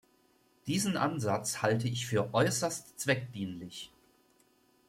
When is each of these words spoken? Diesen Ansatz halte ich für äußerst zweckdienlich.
Diesen 0.65 0.97
Ansatz 0.97 1.61
halte 1.61 1.87
ich 1.87 2.07
für 2.07 2.33
äußerst 2.33 2.99
zweckdienlich. 2.99 3.93